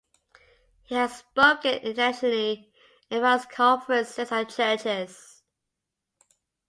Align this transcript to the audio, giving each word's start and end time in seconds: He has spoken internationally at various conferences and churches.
He 0.81 0.95
has 0.95 1.17
spoken 1.19 1.75
internationally 1.75 2.73
at 3.11 3.21
various 3.21 3.45
conferences 3.45 4.31
and 4.31 4.49
churches. 4.49 5.43